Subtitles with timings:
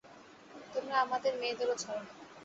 [0.73, 2.11] তোমরা আমাদের মেয়েদেরও ছাড় না!